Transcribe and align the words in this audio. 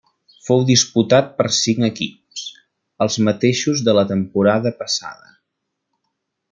Fou 0.45 0.61
disputat 0.69 1.29
per 1.41 1.45
cinc 1.57 1.85
equips, 1.89 2.47
els 3.07 3.19
mateixos 3.29 3.87
de 3.91 3.95
la 4.01 4.07
temporada 4.15 4.77
passada. 4.83 5.35